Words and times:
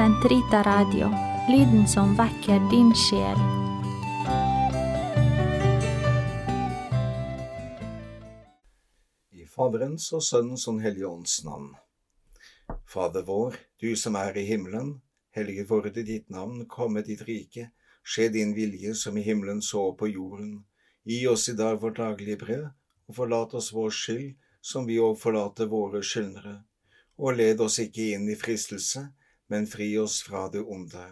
Sentrita 0.00 0.62
Radio, 0.62 1.10
lyden 1.48 1.88
som 1.88 2.14
vekker 2.16 2.70
din 2.70 2.94
sjel. 2.96 3.40
I 9.36 9.44
Faderens 9.44 10.06
og 10.16 10.24
Sønnens 10.24 10.64
og 10.64 10.78
Den 10.78 10.86
hellige 10.86 11.10
ånds 11.10 11.34
navn. 11.44 11.74
Fader 12.88 13.28
vår, 13.28 13.60
du 13.76 13.92
som 13.92 14.16
er 14.16 14.40
i 14.40 14.46
himmelen. 14.48 15.02
Hellige 15.36 15.68
vorde 15.68 15.92
ditt 16.00 16.32
navn, 16.32 16.64
komme 16.64 17.04
ditt 17.04 17.28
rike. 17.28 17.68
Skje 18.00 18.30
din 18.40 18.56
vilje 18.56 18.96
som 18.96 19.20
i 19.20 19.28
himmelen 19.28 19.60
så 19.60 19.90
på 19.92 20.08
jorden. 20.08 20.62
Gi 21.04 21.26
oss 21.28 21.48
i 21.52 21.58
dag 21.60 21.76
vårt 21.84 22.00
daglige 22.00 22.40
brev, 22.46 22.66
og 23.04 23.20
forlat 23.20 23.52
oss 23.60 23.74
vår 23.76 23.92
skyld, 23.92 24.34
som 24.64 24.88
vi 24.88 24.96
òg 24.96 25.20
forlater 25.20 25.68
våre 25.68 26.00
skyldnere. 26.00 26.62
Og 27.20 27.36
led 27.36 27.60
oss 27.60 27.82
ikke 27.84 28.14
inn 28.14 28.30
i 28.32 28.42
fristelse, 28.48 29.10
men 29.50 29.66
fri 29.66 29.92
oss 29.98 30.22
fra 30.22 30.46
det 30.48 30.62
onde. 30.62 31.04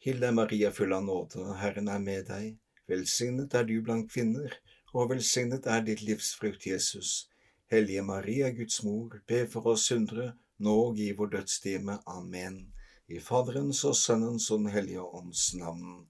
Hilde 0.00 0.32
Maria 0.32 0.70
full 0.72 0.92
av 0.96 1.04
nåde, 1.04 1.44
Herren 1.60 1.90
er 1.92 1.98
med 2.00 2.28
deg. 2.30 2.54
Velsignet 2.88 3.54
er 3.54 3.66
du 3.68 3.74
blant 3.84 4.08
kvinner, 4.10 4.54
og 4.94 5.10
velsignet 5.10 5.66
er 5.68 5.82
ditt 5.86 6.00
livsfrukt, 6.06 6.66
Jesus. 6.66 7.28
Hellige 7.70 8.02
Maria, 8.02 8.48
Guds 8.54 8.80
mor, 8.82 9.18
be 9.28 9.44
for 9.50 9.74
oss 9.74 9.84
syndere, 9.90 10.32
nå 10.58 10.76
og 10.86 10.98
i 10.98 11.10
vår 11.18 11.34
dødstime. 11.34 11.98
Amen. 12.06 12.62
I 13.10 13.20
Faderens 13.22 13.82
og 13.84 13.96
Sønnens 13.98 14.48
og 14.50 14.64
Den 14.64 14.72
hellige 14.74 15.04
ånds 15.04 15.50
navn. 15.58 16.06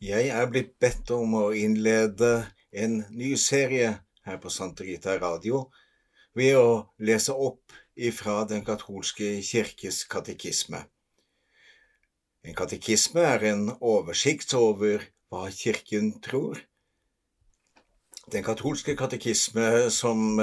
Jeg 0.00 0.30
er 0.34 0.46
blitt 0.50 0.76
bedt 0.80 1.10
om 1.14 1.34
å 1.38 1.50
innlede 1.54 2.30
en 2.72 3.02
ny 3.10 3.34
serie 3.38 3.90
her 4.26 4.38
på 4.42 4.50
Santa 4.50 4.84
Rita 4.86 5.16
Radio 5.20 5.66
ved 6.36 6.56
å 6.58 6.70
lese 7.02 7.34
opp 7.34 7.74
ifra 8.00 8.44
Den 8.48 8.64
katolske 8.64 9.42
kirkes 9.44 10.04
katekisme. 10.08 10.84
En 12.44 12.56
katekisme 12.56 13.20
er 13.20 13.44
en 13.52 13.68
oversikt 13.80 14.54
over 14.56 15.04
hva 15.28 15.50
Kirken 15.52 16.14
tror. 16.24 16.58
Den 18.32 18.44
katolske 18.46 18.96
katekisme 18.96 19.90
som 19.92 20.40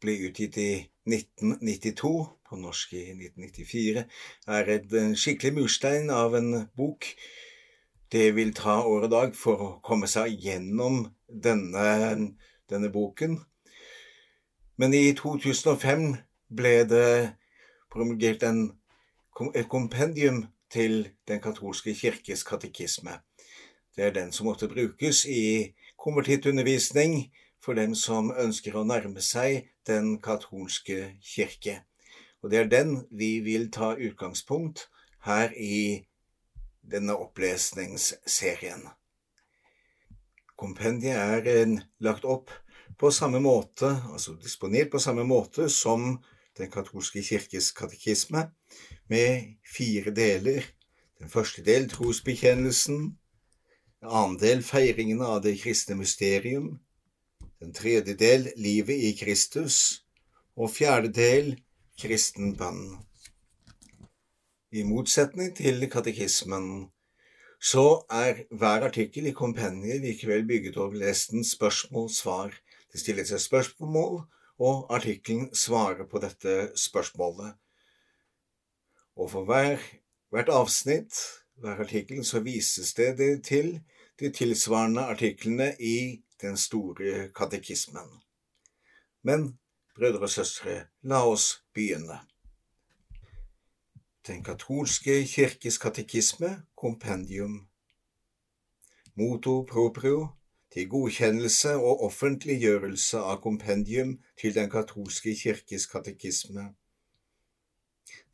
ble 0.00 0.14
utgitt 0.28 0.56
i 0.56 0.70
1992, 1.04 2.12
på 2.48 2.56
norsk 2.56 2.94
i 2.96 3.04
1994, 3.12 4.04
er 4.48 4.70
en 4.78 5.16
skikkelig 5.18 5.54
murstein 5.58 6.10
av 6.14 6.36
en 6.38 6.50
bok. 6.76 7.10
Det 8.12 8.30
vil 8.36 8.54
ta 8.56 8.80
år 8.86 9.08
og 9.08 9.12
dag 9.12 9.36
for 9.36 9.60
å 9.60 9.72
komme 9.84 10.08
seg 10.08 10.38
gjennom 10.40 11.02
denne, 11.28 11.88
denne 12.70 12.92
boken. 12.94 13.40
Men 14.80 14.94
i 14.96 15.10
2005 15.18 16.14
ble 16.56 16.84
det 16.88 17.34
promulgert 17.92 18.42
en, 18.46 18.66
et 19.54 19.68
kompendium 19.68 20.44
til 20.70 21.10
Den 21.28 21.40
katolske 21.40 21.94
kirkes 21.94 22.42
katekisme. 22.42 23.20
Det 23.96 24.04
er 24.04 24.10
den 24.10 24.32
som 24.32 24.46
måtte 24.46 24.68
brukes 24.68 25.24
i 25.24 25.74
konvertittundervisning 25.98 27.30
for 27.62 27.78
dem 27.78 27.94
som 27.94 28.32
ønsker 28.34 28.74
å 28.76 28.84
nærme 28.84 29.22
seg 29.22 29.68
den 29.86 30.18
katolske 30.22 31.14
kirke. 31.22 31.84
Og 32.42 32.50
det 32.50 32.58
er 32.58 32.72
den 32.72 32.96
vi 33.10 33.38
vil 33.40 33.70
ta 33.72 33.94
utgangspunkt 33.94 34.88
her 35.24 35.54
i 35.56 36.04
denne 36.82 37.16
opplesningsserien. 37.16 38.82
Kompendiet 40.58 41.16
er 41.16 41.78
lagt 42.04 42.26
opp 42.28 42.52
på 43.00 43.10
samme 43.10 43.40
måte, 43.42 43.88
altså 44.12 44.36
disponert 44.38 44.90
på 44.92 45.00
samme 45.02 45.24
måte 45.26 45.70
som 45.72 46.18
Den 46.58 46.70
katolske 46.70 47.22
kirkes 47.22 47.72
katekisme, 47.74 48.50
med 49.08 49.56
fire 49.76 50.14
deler. 50.14 50.62
Den 51.18 51.30
første 51.30 51.64
del 51.66 51.88
trosbekjennelsen, 51.90 53.18
den 54.00 54.10
annen 54.10 54.38
del 54.38 54.62
feiringen 54.62 55.22
av 55.22 55.42
det 55.42 55.56
kristne 55.62 55.96
mysterium, 55.98 56.78
den 57.60 57.72
tredje 57.74 58.14
del 58.14 58.50
livet 58.56 59.02
i 59.08 59.12
Kristus, 59.18 60.04
og 60.56 60.70
fjerde 60.70 61.10
del 61.14 61.54
kristenbønnen. 61.98 62.98
I 64.74 64.82
motsetning 64.82 65.54
til 65.54 65.86
katekismen 65.90 66.88
så 67.62 68.04
er 68.10 68.42
hver 68.50 68.84
artikkel 68.88 69.30
i 69.30 69.34
kompendiet 69.36 70.02
likevel 70.02 70.42
bygget 70.46 70.76
over 70.76 70.98
lestens 70.98 71.54
spørsmål-svar. 71.54 72.52
Det 72.92 73.00
stilles 73.00 73.32
et 73.32 73.40
spørsmål, 73.40 74.24
og 74.58 74.94
artikkelen 74.94 75.54
svarer 75.54 76.06
på 76.06 76.20
dette 76.22 76.72
spørsmålet. 76.78 77.54
Og 79.16 79.30
for 79.30 79.44
hver, 79.44 79.78
hvert 80.30 80.48
avsnitt, 80.48 81.18
hver 81.54 81.80
artikkel, 81.80 82.24
så 82.24 82.40
vises 82.40 82.94
det, 82.94 83.18
det 83.18 83.44
til 83.44 83.80
de 84.20 84.30
tilsvarende 84.30 85.00
artiklene 85.00 85.74
i 85.80 86.22
den 86.40 86.56
store 86.56 87.28
katekismen. 87.34 88.20
Men, 89.22 89.58
brødre 89.96 90.26
og 90.26 90.30
søstre, 90.30 90.86
la 91.02 91.24
oss 91.26 91.64
begynne. 91.74 92.18
Den 94.26 94.44
katolske 94.44 95.26
kirkes 95.26 95.78
katekisme, 95.78 96.62
kompendium. 96.76 97.68
Moto 99.14 99.62
proprio 99.62 100.28
til 100.74 100.88
godkjennelse 100.90 101.76
og 101.78 102.00
offentliggjørelse 102.08 103.20
av 103.22 103.38
kompendium 103.44 104.16
til 104.40 104.54
Den 104.56 104.70
katolske 104.70 105.34
kirkes 105.38 105.86
katekisme. 105.86 106.72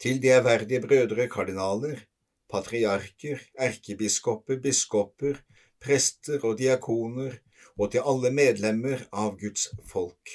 Til 0.01 0.23
de 0.23 0.33
ærverdige 0.33 0.81
brødre 0.81 1.29
kardinaler, 1.29 2.01
patriarker, 2.49 3.45
erkebiskoper, 3.55 4.57
biskoper, 4.57 5.37
prester 5.81 6.41
og 6.41 6.57
diakoner, 6.59 7.37
og 7.77 7.93
til 7.93 8.09
alle 8.09 8.33
medlemmer 8.33 9.05
av 9.13 9.37
Guds 9.41 9.69
folk. 9.93 10.33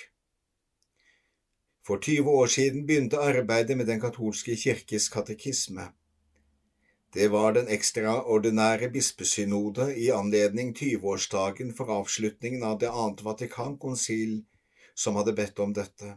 For 1.86 2.02
20 2.02 2.30
år 2.30 2.48
siden 2.50 2.86
begynte 2.88 3.18
arbeidet 3.22 3.78
med 3.78 3.86
Den 3.86 4.00
katolske 4.02 4.56
kirkes 4.58 5.10
katekisme. 5.10 5.90
Det 7.16 7.30
var 7.32 7.54
den 7.56 7.70
ekstraordinære 7.72 8.90
bispesynode 8.92 9.86
i 9.96 10.10
anledning 10.12 10.74
20-årsdagen 10.76 11.70
for 11.78 11.88
avslutningen 11.96 12.66
av 12.68 12.82
det 12.82 12.90
annet 12.92 13.22
Vatikankonsil 13.24 14.42
som 15.00 15.16
hadde 15.16 15.34
bedt 15.38 15.62
om 15.64 15.72
dette. 15.78 16.10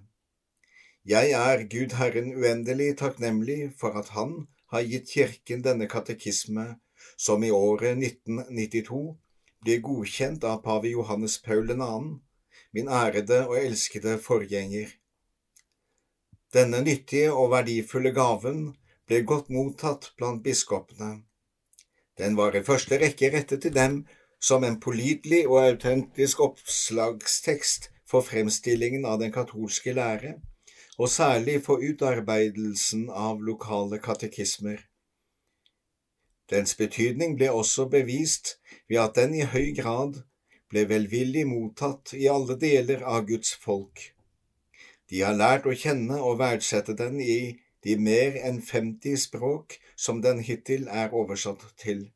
Jeg 1.07 1.31
er 1.39 1.63
Gud 1.71 1.95
Herren 2.01 2.33
uendelig 2.35 2.97
takknemlig 2.99 3.61
for 3.79 3.95
at 4.01 4.11
Han 4.17 4.49
har 4.75 4.83
gitt 4.91 5.13
Kirken 5.13 5.63
denne 5.63 5.87
katekisme, 5.87 6.67
som 7.17 7.47
i 7.47 7.53
året 7.55 7.95
1992 7.95 8.99
blir 9.63 9.81
godkjent 9.87 10.43
av 10.51 10.65
pave 10.67 10.91
Johannes 10.91 11.39
Paul 11.47 11.71
2., 11.71 12.01
min 12.75 12.91
ærede 12.91 13.45
og 13.47 13.55
elskede 13.63 14.19
forgjenger. 14.19 14.91
Denne 16.53 16.83
nyttige 16.83 17.31
og 17.31 17.53
verdifulle 17.55 18.11
gaven 18.11 18.73
ble 19.09 19.23
godt 19.25 19.49
mottatt 19.53 20.13
blant 20.17 20.43
biskopene. 20.45 21.23
Den 22.19 22.37
var 22.37 22.57
i 22.57 22.65
første 22.67 22.99
rekke 23.01 23.31
rettet 23.33 23.63
til 23.65 23.75
dem 23.75 24.03
som 24.41 24.65
en 24.65 24.79
pålitelig 24.81 25.47
og 25.49 25.63
autentisk 25.63 26.41
oppslagstekst 26.45 27.89
for 28.09 28.27
fremstillingen 28.27 29.07
av 29.07 29.21
den 29.23 29.33
katolske 29.33 29.95
lære, 29.97 30.37
og 30.99 31.09
særlig 31.09 31.61
for 31.65 31.83
utarbeidelsen 31.85 33.09
av 33.11 33.43
lokale 33.43 34.01
katekismer. 34.03 34.81
Dens 36.51 36.75
betydning 36.75 37.37
ble 37.37 37.51
også 37.53 37.87
bevist 37.93 38.57
ved 38.89 39.03
at 39.03 39.17
den 39.19 39.35
i 39.37 39.45
høy 39.45 39.75
grad 39.77 40.23
ble 40.73 40.85
velvillig 40.89 41.45
mottatt 41.49 42.15
i 42.17 42.29
alle 42.33 42.57
deler 42.61 43.05
av 43.05 43.27
Guds 43.29 43.55
folk. 43.63 44.01
De 45.09 45.23
har 45.25 45.37
lært 45.37 45.69
å 45.69 45.77
kjenne 45.77 46.19
og 46.21 46.41
verdsette 46.41 46.97
den 46.97 47.21
i 47.21 47.41
de 47.85 47.97
mer 47.97 48.39
enn 48.45 48.61
50 48.63 49.17
språk 49.29 49.79
som 49.97 50.23
den 50.23 50.41
hittil 50.47 50.89
er 50.89 51.15
oversatt 51.15 51.65
til. 51.83 52.09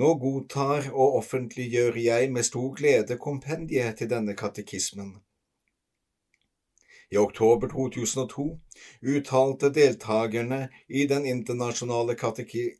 Nå 0.00 0.14
godtar 0.22 0.88
og 0.92 1.18
offentliggjør 1.18 1.98
jeg 2.00 2.30
med 2.32 2.48
stor 2.48 2.72
glede 2.78 3.18
kompendiet 3.20 3.98
til 4.00 4.08
denne 4.10 4.34
katekismen. 4.34 5.18
I 7.12 7.18
oktober 7.20 7.68
2002 7.68 8.46
uttalte 9.14 9.68
deltakerne 9.68 10.68
i 10.88 11.04
Den 11.06 11.26
internasjonale 11.26 12.14
kateke 12.16 12.70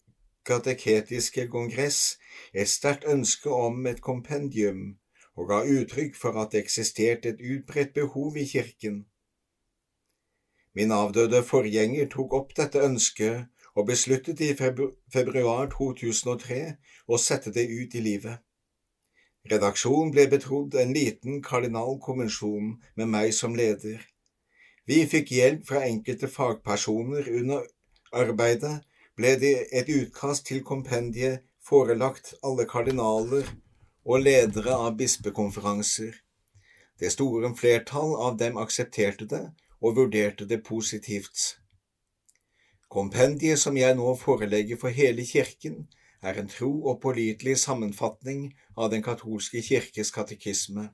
kateketiske 0.45 1.45
kongress 1.49 2.17
et 2.53 2.69
sterkt 2.69 3.05
ønske 3.05 3.51
om 3.51 3.87
et 3.87 4.01
kompendium 4.01 4.81
og 5.37 5.49
ga 5.53 5.61
uttrykk 5.75 6.17
for 6.19 6.41
at 6.43 6.53
det 6.53 6.65
eksisterte 6.65 7.35
et 7.35 7.45
utbredt 7.55 7.95
behov 7.95 8.37
i 8.37 8.47
kirken. 8.49 9.05
Min 10.75 10.93
avdøde 10.93 11.43
forgjenger 11.45 12.07
tok 12.13 12.33
opp 12.39 12.55
dette 12.57 12.81
ønsket 12.81 13.49
og 13.77 13.89
besluttet 13.89 14.41
i 14.45 14.55
februar 14.57 15.69
2003 15.75 16.61
å 17.09 17.19
sette 17.21 17.53
det 17.53 17.67
ut 17.69 17.97
i 17.99 18.05
livet. 18.05 18.41
Redaksjonen 19.51 20.13
ble 20.15 20.29
betrodd 20.33 20.77
en 20.81 20.95
liten 20.97 21.41
kardinalkonvensjon 21.45 22.77
med 22.97 23.13
meg 23.15 23.35
som 23.37 23.57
leder. 23.59 24.01
Vi 24.89 25.03
fikk 25.11 25.33
hjelp 25.37 25.67
fra 25.69 25.83
enkelte 25.87 26.29
fagpersoner 26.31 27.29
under 27.41 27.67
arbeidet, 28.25 28.81
ble 29.17 29.35
det 29.43 29.57
et 29.77 29.91
utkast 29.93 30.47
til 30.49 30.63
kompendiet 30.65 31.43
forelagt 31.63 32.33
alle 32.43 32.65
kardinaler 32.71 33.51
og 34.05 34.25
ledere 34.25 34.73
av 34.87 34.97
bispekonferanser. 34.99 36.15
Det 36.99 37.11
store 37.13 37.53
flertall 37.59 38.17
av 38.29 38.39
dem 38.41 38.57
aksepterte 38.63 39.29
det 39.29 39.43
og 39.83 39.97
vurderte 39.97 40.47
det 40.49 40.63
positivt. 40.65 41.59
Kompendiet 42.93 43.59
som 43.59 43.77
jeg 43.77 43.97
nå 43.99 44.15
forelegger 44.21 44.79
for 44.81 44.95
hele 44.95 45.25
kirken, 45.27 45.87
er 46.23 46.39
en 46.39 46.49
tro 46.49 46.71
og 46.87 47.01
pålitelig 47.03 47.57
sammenfatning 47.59 48.53
av 48.77 48.91
Den 48.93 49.03
katolske 49.03 49.63
kirkes 49.63 50.13
katekisme. 50.15 50.91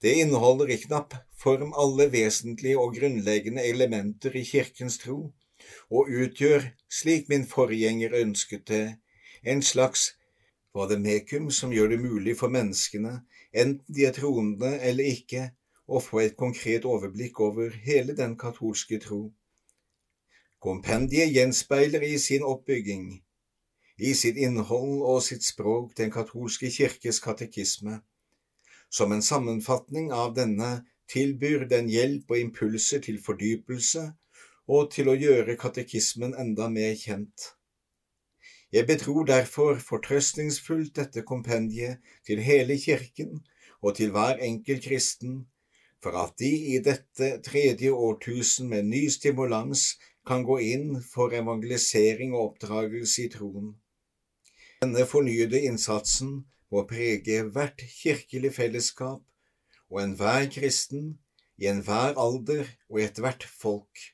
Det 0.00 0.14
inneholder 0.20 0.70
i 0.72 0.78
knapp 0.80 1.14
form 1.40 1.74
alle 1.76 2.08
vesentlige 2.12 2.78
og 2.78 2.96
grunnleggende 2.96 3.64
elementer 3.64 4.36
i 4.36 4.44
kirkens 4.44 4.98
tro, 4.98 5.32
og 5.90 6.08
utgjør, 6.08 6.70
slik 6.88 7.28
min 7.28 7.46
forgjenger 7.48 8.16
ønsket 8.20 8.66
det, 8.68 8.84
en 9.44 9.62
slags 9.62 10.14
vademekum 10.74 11.50
som 11.50 11.72
gjør 11.72 11.94
det 11.94 12.00
mulig 12.00 12.36
for 12.38 12.52
menneskene, 12.52 13.20
enten 13.52 13.96
de 13.96 14.06
er 14.08 14.16
troende 14.16 14.74
eller 14.80 15.04
ikke, 15.04 15.50
å 15.86 16.00
få 16.00 16.22
et 16.24 16.36
konkret 16.36 16.86
overblikk 16.88 17.40
over 17.44 17.74
hele 17.84 18.16
den 18.16 18.36
katolske 18.40 18.98
tro. 19.02 19.26
Kompendiet 20.64 21.34
gjenspeiler 21.34 22.04
i 22.06 22.16
sin 22.18 22.44
oppbygging, 22.46 23.08
i 23.98 24.14
sitt 24.16 24.38
innhold 24.40 25.02
og 25.04 25.20
sitt 25.22 25.44
språk 25.44 25.92
den 25.98 26.10
katolske 26.10 26.70
kirkes 26.72 27.20
katekisme. 27.20 28.00
Som 28.88 29.12
en 29.12 29.22
sammenfatning 29.22 30.10
av 30.12 30.34
denne 30.38 30.70
tilbyr 31.10 31.66
den 31.68 31.90
hjelp 31.92 32.30
og 32.30 32.40
impulser 32.40 33.02
til 33.04 33.20
fordypelse 33.20 34.06
og 34.72 34.90
til 34.94 35.10
å 35.12 35.18
gjøre 35.18 35.58
katekismen 35.60 36.32
enda 36.40 36.70
mer 36.72 36.94
kjent. 36.96 37.52
Jeg 38.72 38.88
betror 38.88 39.26
derfor 39.28 39.76
fortrøstningsfullt 39.78 40.96
dette 40.96 41.22
kompendiet 41.22 42.00
til 42.26 42.40
hele 42.42 42.78
kirken 42.80 43.36
og 43.84 43.98
til 43.98 44.10
hver 44.14 44.40
enkelt 44.42 44.82
kristen, 44.88 45.44
for 46.04 46.16
at 46.20 46.36
de 46.40 46.50
i 46.74 46.80
dette 46.84 47.30
tredje 47.46 47.90
årtusen 47.92 48.68
med 48.68 48.90
ny 48.92 49.06
stimulans 49.12 49.94
kan 50.28 50.44
gå 50.44 50.58
inn 50.60 50.98
for 51.04 51.32
evangelisering 51.36 52.34
og 52.36 52.50
oppdragelse 52.50 53.24
i 53.24 53.30
troen. 53.32 53.72
Denne 54.84 55.06
fornyede 55.08 55.62
innsatsen 55.64 56.42
må 56.72 56.84
prege 56.90 57.44
hvert 57.54 57.80
kirkelig 58.02 58.52
fellesskap 58.58 59.22
og 59.92 60.00
enhver 60.02 60.48
kristen 60.52 61.14
i 61.60 61.70
enhver 61.70 62.18
alder 62.20 62.68
og 62.90 63.00
i 63.00 63.06
ethvert 63.06 63.46
folk. 63.48 64.04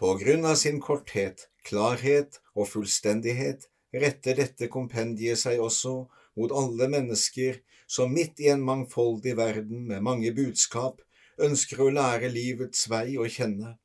På 0.00 0.14
grunn 0.20 0.44
av 0.48 0.56
sin 0.60 0.80
korthet, 0.80 1.48
klarhet 1.66 2.40
og 2.54 2.68
fullstendighet 2.72 3.68
retter 3.96 4.36
dette 4.40 4.68
kompendiet 4.72 5.40
seg 5.40 5.60
også 5.60 5.96
mot 6.36 6.52
alle 6.52 6.88
mennesker 6.92 7.60
som 7.86 8.12
midt 8.12 8.40
i 8.42 8.50
en 8.52 8.64
mangfoldig 8.66 9.36
verden 9.38 9.86
med 9.88 10.02
mange 10.02 10.32
budskap 10.34 11.02
ønsker 11.38 11.82
å 11.82 11.90
lære 11.92 12.30
livets 12.32 12.86
vei 12.90 13.16
å 13.20 13.26
kjenne, 13.30 13.76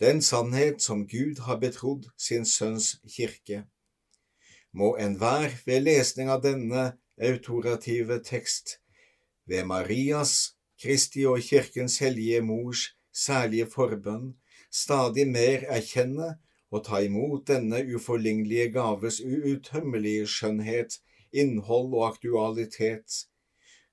den 0.00 0.22
sannhet 0.24 0.80
som 0.82 1.06
Gud 1.06 1.42
har 1.46 1.60
betrodd 1.60 2.08
sin 2.16 2.46
Sønns 2.48 2.96
kirke. 3.08 3.64
Må 4.72 4.94
enhver 5.02 5.52
ved 5.66 5.84
lesning 5.84 6.30
av 6.30 6.42
denne 6.44 6.94
autorative 7.20 8.20
tekst, 8.24 8.78
ved 9.46 9.66
Marias, 9.66 10.54
Kristi 10.80 11.26
og 11.28 11.42
Kirkens 11.44 11.98
hellige 12.00 12.40
mors 12.40 12.86
særlige 13.12 13.66
forbønn, 13.68 14.34
stadig 14.70 15.26
mer 15.28 15.66
erkjenne 15.68 16.36
og 16.70 16.84
ta 16.86 17.00
imot 17.02 17.48
denne 17.50 17.82
uforlignelige 17.94 18.70
gaves 18.76 19.18
uuttømmelige 19.20 20.28
skjønnhet, 20.30 21.00
innhold 21.32 21.94
og 21.94 22.06
aktualitet. 22.08 23.26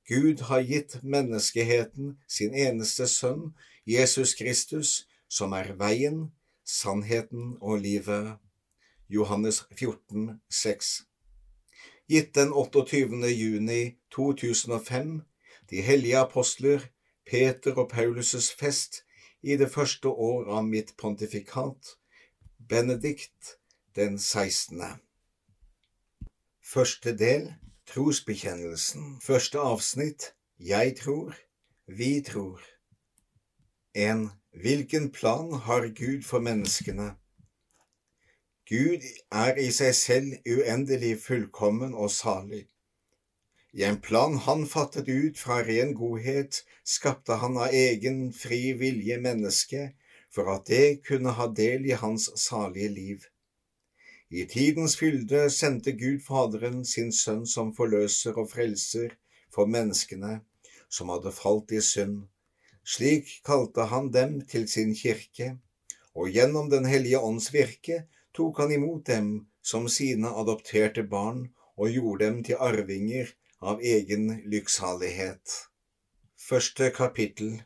Gud 0.07 0.41
har 0.47 0.63
gitt 0.63 0.99
menneskeheten 1.03 2.17
sin 2.27 2.53
eneste 2.55 3.07
sønn, 3.07 3.53
Jesus 3.85 4.33
Kristus, 4.39 5.07
som 5.27 5.53
er 5.53 5.73
veien, 5.79 6.31
sannheten 6.63 7.57
og 7.61 7.81
livet. 7.83 8.37
Johannes 9.09 9.63
14, 9.75 10.39
6. 10.49 10.91
Gitt 12.07 12.35
den 12.35 12.53
28. 12.53 13.27
juni 13.31 13.97
2005, 14.11 15.21
de 15.69 15.81
hellige 15.81 16.17
apostler, 16.17 16.79
Peter 17.25 17.75
og 17.75 17.91
Paulus' 17.91 18.55
fest, 18.59 19.03
i 19.43 19.57
det 19.57 19.71
første 19.71 20.07
år 20.07 20.47
av 20.57 20.63
mitt 20.67 20.95
pontifikat, 20.97 21.97
Benedikt 22.69 23.57
den 23.95 24.19
16. 24.19 25.06
Første 26.67 27.13
del 27.15 27.45
Trosbekjennelsen 27.87 29.21
Første 29.23 29.59
avsnitt 29.59 30.23
Jeg 30.59 30.97
tror, 30.99 31.35
vi 31.87 32.19
tror 32.21 32.59
1. 33.95 34.25
Hvilken 34.51 35.07
plan 35.11 35.53
har 35.67 35.87
Gud 35.99 36.25
for 36.27 36.43
menneskene? 36.43 37.05
Gud 38.67 39.05
er 39.31 39.61
i 39.63 39.69
seg 39.77 39.95
selv 39.95 40.35
uendelig 40.43 41.13
fullkommen 41.29 41.95
og 41.95 42.11
salig. 42.11 42.65
I 43.71 43.87
en 43.87 44.01
plan 44.09 44.35
han 44.49 44.67
fattet 44.67 45.07
ut 45.07 45.39
fra 45.39 45.61
ren 45.69 45.95
godhet, 45.95 46.65
skapte 46.83 47.39
han 47.45 47.55
av 47.55 47.71
egen 47.71 48.33
fri 48.41 48.73
vilje 48.83 49.21
mennesket 49.23 49.95
for 50.35 50.51
at 50.57 50.67
det 50.67 50.99
kunne 51.07 51.39
ha 51.39 51.47
del 51.47 51.87
i 51.87 51.95
hans 52.03 52.27
salige 52.35 52.91
liv. 52.99 53.23
I 54.29 54.43
tidens 54.43 54.97
fylde 54.99 55.45
sendte 55.49 55.93
Gud 55.95 56.19
Faderen 56.25 56.81
sin 56.85 57.13
Sønn 57.15 57.45
som 57.47 57.69
forløser 57.75 58.35
og 58.35 58.49
frelser 58.51 59.13
for 59.55 59.69
menneskene 59.71 60.41
som 60.91 61.11
hadde 61.13 61.31
falt 61.31 61.71
i 61.71 61.79
synd. 61.83 62.25
Slik 62.83 63.29
kalte 63.47 63.87
han 63.91 64.09
dem 64.11 64.41
til 64.51 64.67
sin 64.71 64.93
kirke, 64.95 65.57
og 66.15 66.31
gjennom 66.35 66.69
Den 66.69 66.85
hellige 66.85 67.19
ånds 67.19 67.53
virke 67.53 68.03
tok 68.35 68.59
han 68.63 68.71
imot 68.71 69.05
dem 69.07 69.47
som 69.61 69.87
sine 69.91 70.31
adopterte 70.41 71.03
barn 71.03 71.47
og 71.77 71.91
gjorde 71.95 72.25
dem 72.25 72.43
til 72.43 72.59
arvinger 72.59 73.31
av 73.61 73.79
egen 73.79 74.41
lykksalighet. 74.43 75.55
Første 76.35 76.91
kapittel 76.95 77.61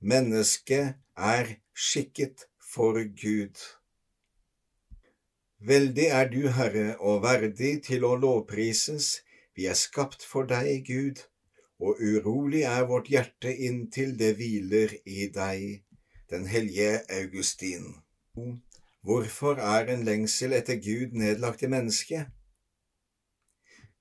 Mennesket 0.00 0.94
er 1.16 1.56
skikket 1.74 2.46
for 2.60 2.98
Gud. 3.22 3.56
Veldig 5.64 6.06
er 6.12 6.28
du, 6.28 6.48
Herre, 6.52 6.96
og 7.00 7.22
verdig 7.24 7.78
til 7.86 8.04
å 8.04 8.12
lovprises, 8.20 9.22
vi 9.56 9.64
er 9.70 9.78
skapt 9.78 10.24
for 10.24 10.44
deg, 10.44 10.84
Gud, 10.84 11.22
og 11.80 11.96
urolig 12.00 12.66
er 12.68 12.84
vårt 12.88 13.08
hjerte 13.08 13.52
inntil 13.52 14.12
det 14.20 14.34
hviler 14.36 14.92
i 15.08 15.30
deg, 15.32 15.82
den 16.28 16.44
hellige 16.50 17.00
Augustin. 17.08 18.02
Hvorfor 19.00 19.56
er 19.62 19.88
en 19.94 20.04
lengsel 20.04 20.52
etter 20.52 20.76
Gud 20.76 21.16
nedlagt 21.16 21.64
i 21.64 21.70
mennesket? 21.72 22.28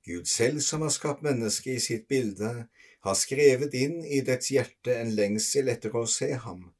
Gud 0.05 0.27
selv 0.27 0.59
som 0.61 0.83
har 0.83 0.91
skapt 0.91 1.23
mennesket 1.23 1.77
i 1.77 1.83
sitt 1.83 2.07
bilde, 2.11 2.67
har 3.05 3.15
skrevet 3.15 3.73
inn 3.77 4.01
i 4.03 4.19
dets 4.27 4.51
hjerte 4.51 4.97
en 4.99 5.13
lengsel 5.15 5.71
etter 5.71 5.95
å 5.95 6.03
se 6.09 6.33
ham. 6.35 6.73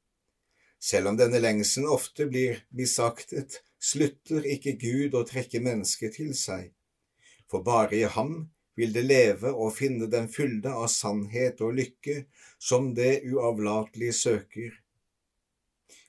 Selv 0.81 1.13
om 1.13 1.17
denne 1.17 1.39
lengselen 1.39 1.87
ofte 1.89 2.27
blir 2.29 2.59
misaktet, 2.75 3.61
slutter 3.91 4.47
ikke 4.55 4.75
Gud 4.81 5.17
å 5.17 5.23
trekke 5.29 5.61
mennesket 5.63 6.17
til 6.19 6.31
seg, 6.37 6.71
for 7.49 7.65
bare 7.65 7.97
i 7.99 8.05
ham 8.17 8.37
vil 8.75 8.95
det 8.95 9.05
leve 9.07 9.51
og 9.53 9.75
finne 9.77 10.09
den 10.11 10.27
fylde 10.31 10.73
av 10.73 10.89
sannhet 10.91 11.61
og 11.63 11.77
lykke 11.79 12.23
som 12.59 12.93
det 12.97 13.21
uavlatelig 13.29 14.15
søker. 14.21 14.73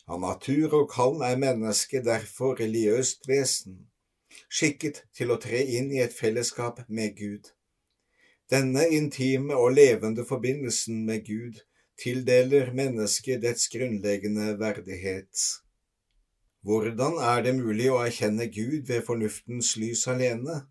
Av 0.07 0.23
natur 0.23 0.73
og 0.81 0.89
kall 0.91 1.21
er 1.27 1.39
mennesket 1.43 2.07
derfor 2.07 2.57
religiøst 2.59 3.29
vesen 3.31 3.85
skikket 4.49 5.05
til 5.17 5.33
å 5.33 5.39
tre 5.43 5.63
inn 5.79 5.93
i 5.95 6.03
et 6.05 6.15
fellesskap 6.15 6.83
med 6.89 7.17
Gud. 7.19 7.53
Denne 8.51 8.87
intime 8.95 9.57
og 9.59 9.75
levende 9.75 10.25
forbindelsen 10.27 11.03
med 11.09 11.25
Gud 11.27 11.63
tildeler 12.01 12.73
mennesket 12.77 13.43
dets 13.43 13.71
grunnleggende 13.73 14.53
verdighet. 14.61 15.47
Hvordan 16.67 17.21
er 17.23 17.45
det 17.47 17.53
mulig 17.55 17.85
å 17.95 18.01
erkjenne 18.03 18.49
Gud 18.51 18.89
ved 18.89 19.05
fornuftens 19.07 19.77
lys 19.79 20.01
alene? 20.11 20.65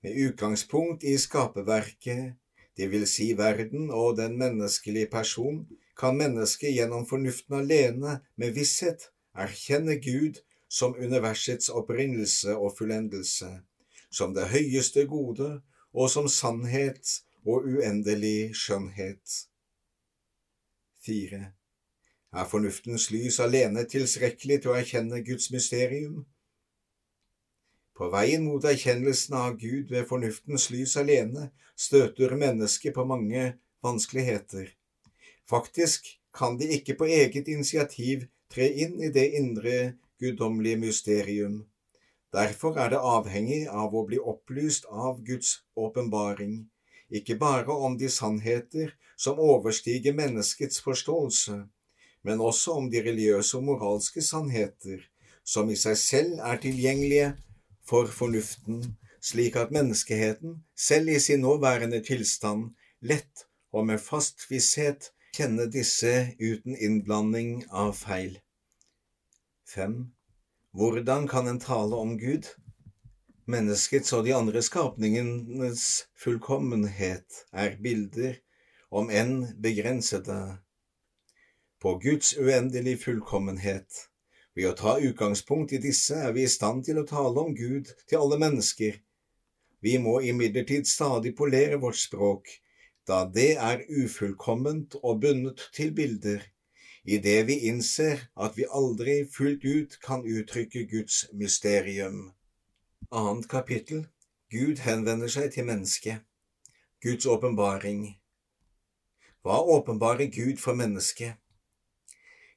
Med 0.00 0.16
utgangspunkt 0.24 1.04
i 1.04 1.18
skaperverket, 1.20 2.38
det 2.80 2.88
vil 2.94 3.04
si 3.04 3.26
verden 3.36 3.90
og 3.92 4.16
den 4.22 4.38
menneskelige 4.40 5.10
person, 5.12 5.60
kan 6.00 6.16
mennesket 6.16 6.72
gjennom 6.72 7.04
fornuften 7.04 7.58
alene 7.60 8.22
med 8.40 8.56
visshet 8.56 9.10
erkjenne 9.36 10.00
Gud 10.00 10.40
som 10.64 10.96
universets 10.96 11.68
opprinnelse 11.68 12.56
og 12.56 12.72
fullendelse, 12.80 13.52
som 14.08 14.32
det 14.32 14.48
høyeste 14.56 15.04
gode 15.12 15.58
og 15.92 16.08
som 16.08 16.24
sannhet 16.40 17.18
og 17.44 17.68
uendelig 17.68 18.54
skjønnhet. 18.56 19.42
4. 21.04 21.50
Er 22.32 22.46
fornuftens 22.48 23.10
lys 23.12 23.36
alene 23.44 23.82
tilstrekkelig 23.84 24.62
til 24.62 24.72
å 24.72 24.76
erkjenne 24.78 25.18
Guds 25.26 25.50
mysterium? 25.52 26.22
På 27.92 28.08
veien 28.14 28.46
mot 28.48 28.64
erkjennelsen 28.64 29.36
av 29.36 29.58
Gud 29.60 29.90
ved 29.92 30.06
fornuftens 30.08 30.70
lys 30.72 30.94
alene 30.96 31.50
støter 31.76 32.32
mennesket 32.40 32.96
på 32.96 33.04
mange 33.04 33.42
vanskeligheter. 33.84 34.70
Faktisk 35.44 36.08
kan 36.32 36.56
de 36.56 36.70
ikke 36.78 36.96
på 37.02 37.10
eget 37.18 37.50
initiativ 37.52 38.24
tre 38.48 38.70
inn 38.84 38.96
i 39.04 39.12
det 39.12 39.26
indre 39.36 39.76
guddommelige 40.22 40.80
mysterium. 40.86 41.60
Derfor 42.32 42.80
er 42.80 42.94
det 42.94 43.02
avhengig 43.12 43.66
av 43.68 43.92
å 43.92 44.06
bli 44.08 44.16
opplyst 44.16 44.88
av 44.88 45.20
Guds 45.26 45.58
åpenbaring, 45.76 46.62
ikke 47.12 47.36
bare 47.36 47.76
om 47.76 47.98
de 48.00 48.08
sannheter 48.08 48.96
som 49.20 49.36
overstiger 49.36 50.16
menneskets 50.16 50.80
forståelse, 50.80 51.58
men 52.22 52.40
også 52.40 52.78
om 52.78 52.90
de 52.90 53.02
religiøse 53.02 53.58
og 53.58 53.66
moralske 53.70 54.22
sannheter 54.22 55.02
som 55.44 55.70
i 55.70 55.76
seg 55.78 55.96
selv 55.98 56.42
er 56.46 56.60
tilgjengelige 56.62 57.32
for 57.88 58.10
fornuften, 58.10 58.82
slik 59.22 59.56
at 59.58 59.72
menneskeheten, 59.74 60.62
selv 60.76 61.10
i 61.10 61.18
sin 61.18 61.42
nåværende 61.42 62.02
tilstand, 62.06 62.70
lett 63.00 63.46
og 63.72 63.86
med 63.88 64.02
fast 64.02 64.46
visshet 64.50 65.10
kjenner 65.34 65.70
disse 65.70 66.12
uten 66.38 66.76
innblanding 66.76 67.62
av 67.70 67.94
feil. 67.98 68.38
5. 69.72 70.12
Hvordan 70.76 71.28
kan 71.28 71.48
en 71.48 71.60
tale 71.60 71.96
om 71.96 72.16
Gud? 72.20 72.50
Menneskets 73.50 74.12
og 74.14 74.26
de 74.26 74.34
andre 74.36 74.62
skapningenes 74.62 76.06
fullkommenhet 76.14 77.42
er 77.52 77.78
bilder, 77.82 78.36
om 78.92 79.08
enn 79.10 79.48
begrensede, 79.64 80.36
på 81.82 81.98
Guds 81.98 82.36
uendelige 82.38 83.00
fullkommenhet. 83.02 84.04
Ved 84.54 84.68
å 84.70 84.76
ta 84.78 84.92
utgangspunkt 85.02 85.72
i 85.74 85.80
disse 85.82 86.14
er 86.14 86.34
vi 86.36 86.44
i 86.46 86.50
stand 86.50 86.84
til 86.86 87.00
å 87.00 87.08
tale 87.08 87.42
om 87.42 87.56
Gud 87.58 87.90
til 88.06 88.20
alle 88.20 88.38
mennesker. 88.38 89.00
Vi 89.82 89.96
må 89.98 90.20
imidlertid 90.22 90.86
stadig 90.86 91.34
polere 91.34 91.80
vårt 91.82 91.98
språk, 91.98 92.46
da 93.08 93.24
det 93.26 93.56
er 93.58 93.82
ufullkomment 93.90 94.94
og 95.02 95.24
bundet 95.24 95.66
til 95.74 95.90
bilder, 95.96 96.44
idet 97.02 97.48
vi 97.50 97.58
innser 97.72 98.28
at 98.38 98.54
vi 98.54 98.68
aldri 98.70 99.24
fullt 99.26 99.66
ut 99.66 99.98
kan 100.06 100.22
uttrykke 100.22 100.86
Guds 100.86 101.24
mysterium. 101.34 102.28
Annet 103.10 103.50
kapittel 103.50 104.06
Gud 104.54 104.86
henvender 104.86 105.32
seg 105.32 105.50
til 105.50 105.66
mennesket. 105.66 106.22
Guds 107.02 107.26
åpenbaring. 107.26 108.12
Hva 109.42 109.58
åpenbarer 109.66 110.30
Gud 110.30 110.62
for 110.62 110.78
mennesket? 110.78 111.41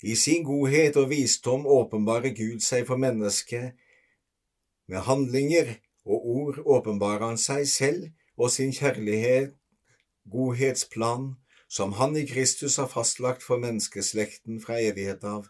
I 0.04 0.16
sin 0.16 0.44
godhet 0.44 0.98
og 1.00 1.10
visdom 1.10 1.66
åpenbarer 1.68 2.34
Gud 2.36 2.64
seg 2.64 2.86
for 2.88 3.00
mennesket. 3.00 3.74
Med 4.88 5.06
handlinger 5.08 5.78
og 6.06 6.28
ord 6.36 6.60
åpenbarer 6.66 7.32
han 7.32 7.40
seg 7.42 7.68
selv 7.70 8.10
og 8.38 8.52
sin 8.52 8.74
kjærlighet, 8.76 9.56
godhetsplan, 10.32 11.36
som 11.70 11.96
han 12.00 12.16
i 12.18 12.26
Kristus 12.28 12.76
har 12.78 12.92
fastlagt 12.92 13.44
for 13.44 13.62
menneskeslekten 13.62 14.60
fra 14.62 14.80
evighet 14.82 15.24
av. 15.24 15.48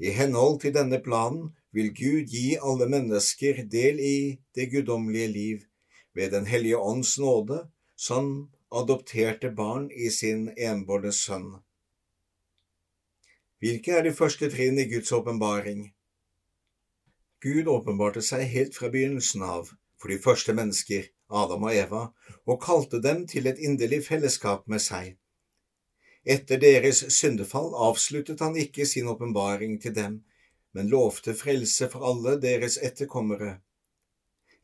I 0.00 0.14
henhold 0.16 0.60
til 0.62 0.72
denne 0.74 1.00
planen 1.04 1.50
vil 1.76 1.90
Gud 1.94 2.30
gi 2.32 2.56
alle 2.56 2.88
mennesker 2.88 3.64
del 3.70 4.00
i 4.00 4.20
det 4.56 4.70
guddommelige 4.72 5.28
liv 5.28 5.58
ved 6.14 6.30
Den 6.30 6.46
hellige 6.46 6.78
ånds 6.78 7.18
nåde, 7.18 7.68
som 7.96 8.48
adopterte 8.72 9.50
barn 9.50 9.90
i 9.90 10.08
sin 10.10 10.48
enbårne 10.56 11.12
sønn. 11.12 11.60
Hvilke 13.60 13.92
er 13.92 14.06
de 14.06 14.10
første 14.16 14.48
trinn 14.48 14.78
i 14.80 14.86
Guds 14.88 15.10
åpenbaring? 15.12 15.82
Gud 17.44 17.66
åpenbarte 17.68 18.22
seg 18.24 18.46
helt 18.48 18.76
fra 18.78 18.88
begynnelsen 18.88 19.42
av 19.44 19.74
for 20.00 20.08
de 20.08 20.16
første 20.16 20.54
mennesker, 20.56 21.10
Adam 21.28 21.66
og 21.68 21.76
Eva, 21.76 22.00
og 22.48 22.62
kalte 22.64 23.02
dem 23.04 23.26
til 23.28 23.50
et 23.50 23.60
inderlig 23.60 23.98
fellesskap 24.06 24.64
med 24.72 24.80
seg. 24.80 25.10
Etter 26.24 26.56
deres 26.62 27.02
syndefall 27.12 27.68
avsluttet 27.88 28.40
han 28.40 28.56
ikke 28.56 28.88
sin 28.88 29.12
åpenbaring 29.12 29.76
til 29.84 29.92
dem, 29.98 30.16
men 30.72 30.88
lovte 30.88 31.36
frelse 31.36 31.90
for 31.92 32.08
alle 32.08 32.38
deres 32.40 32.78
etterkommere. 32.80 33.58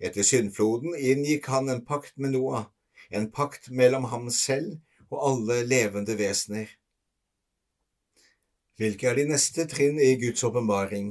Etter 0.00 0.24
syndfloden 0.24 0.96
inngikk 0.96 1.52
han 1.52 1.68
en 1.68 1.84
pakt 1.84 2.16
med 2.16 2.32
Noah, 2.32 2.64
en 3.12 3.28
pakt 3.28 3.68
mellom 3.68 4.08
ham 4.08 4.32
selv 4.32 4.80
og 5.12 5.20
alle 5.20 5.62
levende 5.68 6.16
vesener. 6.16 6.72
Hvilke 8.76 9.06
er 9.08 9.14
de 9.16 9.22
neste 9.24 9.64
trinn 9.72 9.96
i 10.04 10.10
Guds 10.20 10.42
åpenbaring? 10.44 11.06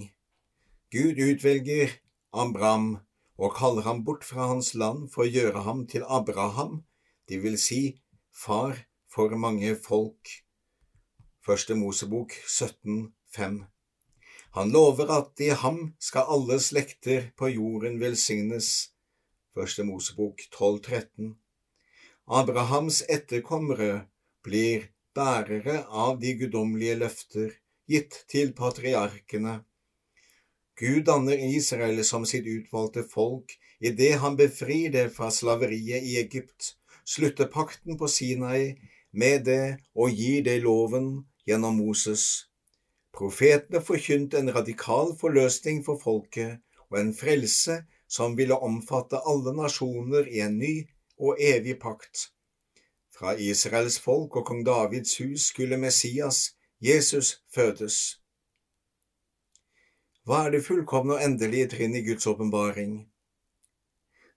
Gud 0.93 1.17
utvelger 1.17 1.95
Abraham 2.29 2.99
og 3.41 3.55
kaller 3.57 3.87
ham 3.87 4.03
bort 4.05 4.27
fra 4.27 4.51
hans 4.51 4.75
land 4.77 5.07
for 5.09 5.23
å 5.23 5.31
gjøre 5.33 5.63
ham 5.65 5.81
til 5.89 6.05
Abraham, 6.05 6.83
det 7.25 7.41
vil 7.41 7.57
si 7.57 7.97
far 8.29 8.83
for 9.09 9.33
mange 9.41 9.73
folk. 9.81 10.29
Første 11.41 11.73
Mosebok 11.73 12.37
17,5 12.45 13.57
Han 14.59 14.71
lover 14.77 15.09
at 15.17 15.41
i 15.41 15.49
ham 15.49 15.95
skal 15.97 16.29
alle 16.37 16.61
slekter 16.61 17.31
på 17.33 17.49
jorden 17.49 17.97
velsignes. 17.97 18.91
Første 19.57 19.89
Mosebok 19.89 20.45
12,13 20.53 21.33
Abrahams 22.29 23.01
etterkommere 23.09 24.05
blir 24.45 24.91
bærere 25.15 25.83
av 25.87 26.19
de 26.19 26.33
guddommelige 26.39 26.99
løfter 27.03 27.53
gitt 27.89 28.17
til 28.31 28.51
patriarkene. 28.57 29.59
Gud 30.75 31.05
danner 31.07 31.39
Israel 31.39 32.01
som 32.03 32.25
sitt 32.27 32.47
utvalgte 32.51 33.05
folk 33.07 33.53
idet 33.79 34.17
han 34.23 34.35
befrir 34.39 34.91
det 34.91 35.05
fra 35.15 35.29
slaveriet 35.31 36.03
i 36.03 36.17
Egypt, 36.19 36.73
slutter 37.05 37.47
pakten 37.51 37.99
på 37.99 38.09
Sinai 38.11 38.75
med 39.15 39.45
det 39.47 39.77
og 39.95 40.11
gir 40.11 40.43
det 40.43 40.59
loven 40.65 41.23
gjennom 41.47 41.79
Moses. 41.79 42.47
Profetene 43.15 43.79
forkynte 43.79 44.41
en 44.41 44.51
radikal 44.51 45.13
forløsning 45.19 45.83
for 45.85 46.01
folket 46.01 46.59
og 46.89 46.99
en 46.99 47.13
frelse 47.15 47.79
som 48.11 48.35
ville 48.35 48.57
omfatte 48.67 49.21
alle 49.23 49.53
nasjoner 49.55 50.27
i 50.27 50.41
en 50.43 50.57
ny 50.59 50.73
og 51.15 51.39
evig 51.39 51.77
pakt. 51.79 52.29
Fra 53.15 53.31
Israels 53.39 53.95
folk 53.99 54.35
og 54.35 54.45
kong 54.45 54.65
Davids 54.67 55.17
hus 55.17 55.49
skulle 55.51 55.77
Messias, 55.79 56.55
Jesus, 56.83 57.41
fødes. 57.55 58.19
Hva 60.25 60.41
er 60.45 60.55
det 60.55 60.65
fullkomne 60.65 61.15
og 61.15 61.23
endelige 61.23 61.69
trinn 61.71 61.95
i 61.95 62.01
Guds 62.03 62.27
åpenbaring? 62.27 63.05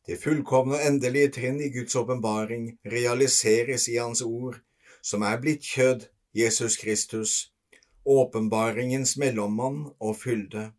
Det 0.06 0.20
fullkomne 0.22 0.78
og 0.78 0.86
endelige 0.86 1.32
trinn 1.40 1.58
i 1.64 1.72
Guds 1.74 1.96
åpenbaring 1.96 2.70
realiseres 2.86 3.88
i 3.88 3.98
Hans 3.98 4.22
ord, 4.22 4.60
som 5.02 5.26
er 5.26 5.40
blitt 5.42 5.66
kjød, 5.66 6.06
Jesus 6.34 6.76
Kristus, 6.76 7.52
åpenbaringens 8.06 9.16
mellommann 9.16 9.88
og 9.98 10.16
fylde. 10.22 10.70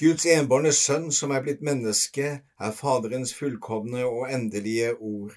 Guds 0.00 0.24
enbårne 0.26 0.72
sønn 0.72 1.12
som 1.12 1.30
er 1.36 1.44
blitt 1.44 1.60
menneske, 1.60 2.38
er 2.58 2.76
Faderens 2.80 3.34
fullkomne 3.36 4.06
og 4.06 4.30
endelige 4.32 4.94
ord. 4.96 5.36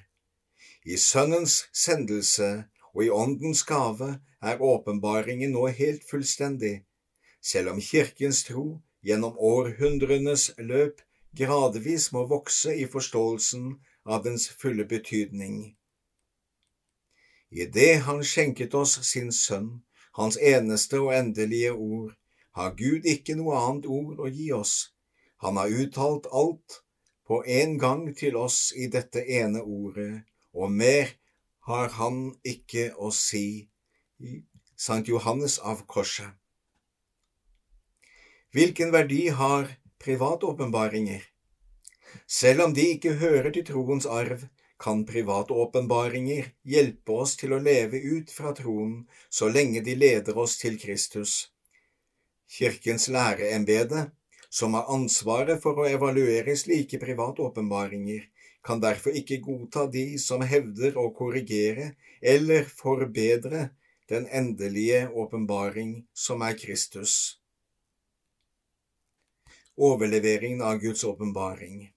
I 0.85 0.97
Sønnens 1.01 1.63
sendelse 1.73 2.49
og 2.93 3.03
i 3.03 3.09
Åndens 3.09 3.63
gave 3.65 4.19
er 4.41 4.61
åpenbaringen 4.61 5.55
nå 5.55 5.65
helt 5.73 6.03
fullstendig, 6.09 6.83
selv 7.41 7.71
om 7.73 7.79
Kirkens 7.81 8.43
tro 8.45 8.65
gjennom 9.05 9.33
århundrenes 9.37 10.51
løp 10.57 11.01
gradvis 11.37 12.11
må 12.13 12.27
vokse 12.29 12.75
i 12.77 12.85
forståelsen 12.85 13.71
av 14.05 14.21
dens 14.27 14.45
fulle 14.61 14.85
betydning. 14.85 15.73
I 17.49 17.65
det 17.65 18.05
Han 18.05 18.21
skjenket 18.23 18.77
oss 18.77 18.99
sin 19.09 19.31
Sønn, 19.33 19.81
Hans 20.13 20.37
eneste 20.37 21.01
og 21.01 21.15
endelige 21.15 21.73
ord, 21.73 22.13
har 22.55 22.77
Gud 22.77 23.09
ikke 23.09 23.35
noe 23.35 23.57
annet 23.57 23.89
ord 23.89 24.21
å 24.21 24.29
gi 24.29 24.51
oss. 24.53 24.93
Han 25.41 25.57
har 25.57 25.73
uttalt 25.81 26.29
alt 26.31 26.79
på 27.27 27.41
en 27.41 27.77
gang 27.81 28.05
til 28.15 28.37
oss 28.37 28.69
i 28.77 28.87
dette 28.87 29.25
ene 29.25 29.65
ordet, 29.65 30.23
og 30.55 30.71
mer 30.71 31.11
har 31.67 31.93
han 31.99 32.19
ikke 32.47 32.91
å 32.97 33.11
si 33.13 33.45
i 34.23 34.41
Sankt 34.75 35.07
Johannes 35.11 35.57
av 35.59 35.85
Korset. 35.87 36.31
Hvilken 38.55 38.91
verdi 38.91 39.27
har 39.35 39.67
privatåpenbaringer? 40.03 41.23
Selv 42.27 42.67
om 42.67 42.75
de 42.75 42.85
ikke 42.95 43.17
hører 43.19 43.51
til 43.55 43.65
troens 43.67 44.07
arv, 44.07 44.45
kan 44.79 45.05
privatåpenbaringer 45.07 46.51
hjelpe 46.67 47.17
oss 47.23 47.35
til 47.39 47.55
å 47.55 47.61
leve 47.63 47.99
ut 47.99 48.31
fra 48.31 48.51
troen 48.55 49.05
så 49.29 49.49
lenge 49.51 49.81
de 49.83 49.95
leder 49.95 50.37
oss 50.37 50.57
til 50.59 50.75
Kristus. 50.79 51.49
Kirkens 52.51 53.07
læreembede, 53.11 54.09
som 54.49 54.75
har 54.75 54.91
ansvaret 54.91 55.61
for 55.63 55.79
å 55.79 55.87
evaluere 55.89 56.55
slike 56.59 56.99
privatåpenbaringer, 57.01 58.27
kan 58.65 58.81
derfor 58.81 59.13
ikke 59.13 59.41
godta 59.45 59.85
de 59.91 60.17
som 60.21 60.41
hevder 60.41 60.97
å 60.97 61.11
korrigere 61.13 61.91
eller 62.21 62.65
forbedre 62.65 63.69
den 64.09 64.27
endelige 64.29 65.09
åpenbaring, 65.09 66.05
som 66.13 66.41
er 66.41 66.57
Kristus. 66.57 67.37
Overleveringen 69.75 70.61
av 70.61 70.79
Guds 70.79 71.03
åpenbaring 71.03 71.91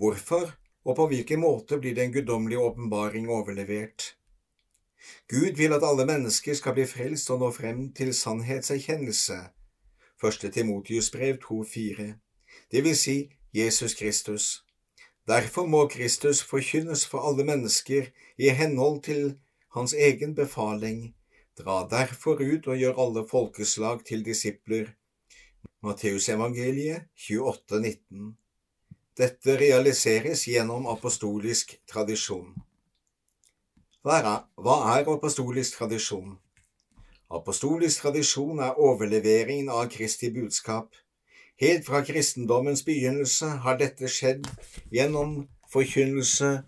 Hvorfor 0.00 0.52
og 0.84 0.96
på 0.96 1.06
hvilken 1.10 1.40
måte 1.40 1.78
blir 1.80 1.94
den 1.94 2.12
guddommelige 2.12 2.60
åpenbaring 2.60 3.28
overlevert? 3.28 4.14
Gud 5.28 5.56
vil 5.56 5.72
at 5.72 5.84
alle 5.84 6.06
mennesker 6.06 6.54
skal 6.54 6.76
bli 6.76 6.86
frelst 6.88 7.30
og 7.32 7.40
nå 7.42 7.50
frem 7.52 7.86
til 7.96 8.14
sannhetserkjennelse. 8.16 9.38
1. 10.24 10.52
Timotius 10.52 11.10
brev 11.10 11.36
2,4 11.44 12.12
Det 12.72 12.84
vil 12.84 12.96
si 12.96 13.16
Jesus 13.52 13.94
Kristus. 13.94 14.69
Derfor 15.28 15.66
må 15.66 15.86
Kristus 15.88 16.42
forkynnes 16.42 17.04
for 17.06 17.28
alle 17.28 17.44
mennesker 17.44 18.08
i 18.38 18.48
henhold 18.48 19.02
til 19.02 19.38
hans 19.76 19.94
egen 19.94 20.34
befaling. 20.34 21.14
Dra 21.58 21.82
derfor 21.90 22.40
ut 22.40 22.66
og 22.66 22.76
gjør 22.80 22.98
alle 23.04 23.26
folkeslag 23.28 24.04
til 24.06 24.24
disipler. 24.24 24.90
Matteusevangeliet 25.82 27.08
19. 27.80 28.36
Dette 29.16 29.56
realiseres 29.60 30.46
gjennom 30.48 30.86
apostolisk 30.88 31.76
tradisjon. 31.88 32.54
Hva 34.02 34.16
er 34.96 35.08
apostolisk 35.12 35.76
tradisjon? 35.76 36.38
Apostolisk 37.30 38.00
tradisjon 38.02 38.62
er 38.64 38.78
overleveringen 38.80 39.68
av 39.68 39.90
Kristi 39.92 40.30
budskap. 40.32 40.96
Helt 41.60 41.84
fra 41.84 42.00
kristendommens 42.00 42.80
begynnelse 42.86 43.46
har 43.64 43.76
dette 43.76 44.08
skjedd 44.08 44.46
gjennom 44.88 45.42
forkynnelse, 45.68 46.62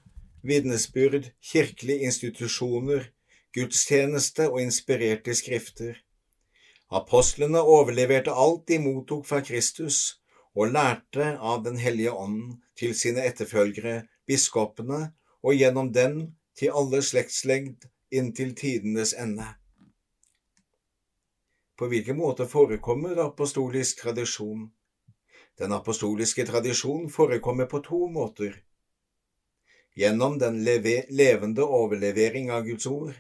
vitnesbyrd, 0.45 1.31
kirkelige 1.41 2.05
institusjoner, 2.11 3.07
gudstjeneste 3.57 4.51
og 4.51 4.61
inspirerte 4.61 5.33
skrifter. 5.39 5.95
Apostlene 6.93 7.63
overleverte 7.65 8.35
alt 8.37 8.67
de 8.69 8.79
mottok 8.85 9.25
fra 9.31 9.41
Kristus, 9.41 10.19
og 10.53 10.75
lærte 10.77 11.39
av 11.41 11.65
Den 11.65 11.81
hellige 11.81 12.13
ånden 12.13 12.61
til 12.77 12.93
sine 12.93 13.25
etterfølgere, 13.25 14.03
biskopene, 14.29 15.15
og 15.41 15.57
gjennom 15.57 15.89
den 15.93 16.37
til 16.59 16.77
alle 16.77 17.01
slektslengd 17.01 17.89
inntil 18.13 18.53
tidenes 18.55 19.17
ende. 19.17 19.49
På 21.81 21.89
hvilken 21.89 22.21
måte 22.21 22.45
forekommer 22.45 23.25
apostolisk 23.25 24.05
tradisjon? 24.05 24.69
Den 25.61 25.73
apostoliske 25.77 26.47
tradisjon 26.49 27.11
forekommer 27.13 27.69
på 27.69 27.83
to 27.85 28.07
måter. 28.09 28.55
Gjennom 29.97 30.39
den 30.41 30.63
levende 30.65 31.67
overlevering 31.67 32.49
av 32.51 32.65
Guds 32.65 32.87
ord, 32.89 33.19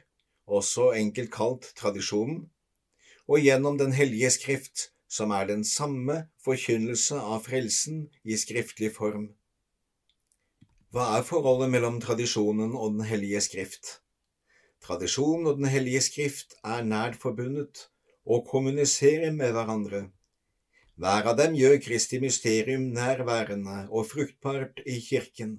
også 0.49 0.93
enkelt 0.97 1.31
kalt 1.35 1.69
tradisjonen, 1.77 2.47
og 3.29 3.45
gjennom 3.45 3.77
Den 3.79 3.93
hellige 3.93 4.31
skrift, 4.31 4.89
som 5.09 5.31
er 5.31 5.47
den 5.47 5.65
samme 5.65 6.29
forkynnelse 6.45 7.21
av 7.21 7.45
frelsen 7.45 8.07
i 8.25 8.37
skriftlig 8.41 8.95
form. 8.97 9.29
Hva 10.93 11.19
er 11.19 11.27
forholdet 11.29 11.71
mellom 11.73 12.01
tradisjonen 12.01 12.73
og 12.77 12.97
Den 12.97 13.07
hellige 13.09 13.41
skrift? 13.45 13.99
Tradisjonen 14.83 15.47
og 15.47 15.61
Den 15.61 15.69
hellige 15.73 16.01
skrift 16.01 16.57
er 16.65 16.83
nært 16.85 17.21
forbundet 17.21 17.87
og 18.25 18.49
kommuniserer 18.49 19.31
med 19.37 19.53
hverandre. 19.53 20.07
Hver 21.03 21.27
av 21.33 21.35
dem 21.35 21.57
gjør 21.59 21.81
Kristi 21.83 22.21
mysterium 22.23 22.83
nærværende 22.95 23.89
og 23.91 24.05
fruktbart 24.07 24.85
i 24.87 25.01
kirken. 25.03 25.57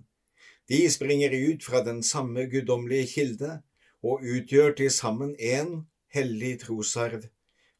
De 0.72 0.80
springer 0.88 1.36
ut 1.36 1.66
fra 1.68 1.82
den 1.84 2.00
samme 2.00 2.46
guddommelige 2.48 3.10
kilde 3.12 3.58
og 4.00 4.24
utgjør 4.24 4.72
til 4.78 4.94
sammen 4.96 5.36
én 5.36 5.82
hellig 6.16 6.54
trosarv. 6.64 7.28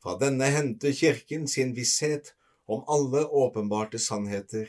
Fra 0.04 0.18
denne 0.20 0.52
henter 0.52 0.92
Kirken 0.92 1.48
sin 1.48 1.72
visshet 1.80 2.34
om 2.68 2.84
alle 2.84 3.24
åpenbarte 3.32 4.00
sannheter. 4.10 4.68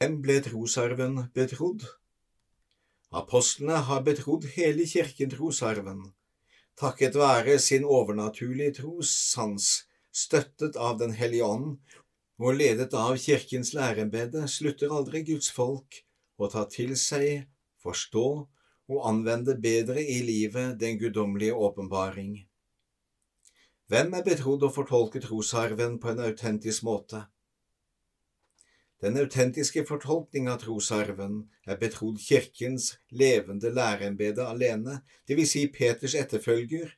Hvem 0.00 0.22
ble 0.24 0.40
trosarven 0.48 1.26
betrodd? 1.36 1.84
Apostlene 3.12 3.84
har 3.84 4.06
betrodd 4.08 4.48
hele 4.56 4.88
kirken 4.88 5.36
trosarven, 5.36 6.06
takket 6.80 7.20
være 7.20 7.58
sin 7.60 7.84
overnaturlige 7.84 8.80
trossans, 8.80 9.84
støttet 10.14 10.76
av 10.78 10.98
Den 11.02 11.12
hellige 11.18 11.44
ånd 11.44 11.76
og 12.38 12.56
ledet 12.58 12.94
av 12.94 13.16
kirkens 13.18 13.72
lærembede, 13.74 14.46
slutter 14.50 14.94
aldri 14.94 15.22
Guds 15.26 15.50
folk 15.54 16.00
å 16.38 16.48
ta 16.50 16.64
til 16.70 16.94
seg, 16.98 17.46
forstå 17.82 18.26
og 18.90 19.04
anvende 19.08 19.56
bedre 19.58 20.02
i 20.02 20.20
livet 20.26 20.78
den 20.80 20.98
guddommelige 21.00 21.54
åpenbaring. 21.54 22.34
Hvem 23.90 24.16
er 24.18 24.26
betrodd 24.26 24.64
å 24.64 24.72
fortolke 24.72 25.20
trosarven 25.22 25.98
på 26.00 26.10
en 26.12 26.22
autentisk 26.26 26.86
måte? 26.86 27.26
Den 29.02 29.18
autentiske 29.20 29.82
fortolkning 29.84 30.46
av 30.48 30.62
trosarven 30.62 31.42
er 31.68 31.78
betrodd 31.80 32.20
kirkens 32.22 32.94
levende 33.12 33.68
lærembede 33.74 34.46
alene, 34.46 35.02
dvs. 35.28 35.50
Si 35.50 35.66
Peters 35.74 36.14
etterfølger, 36.16 36.94